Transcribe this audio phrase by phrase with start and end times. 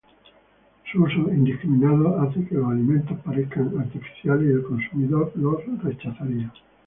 [0.91, 6.51] Su uso indiscriminado hace que los alimentos parezcan artificiales y el consumidor los rechazaría.